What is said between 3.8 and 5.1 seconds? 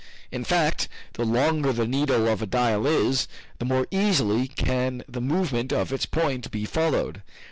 easily can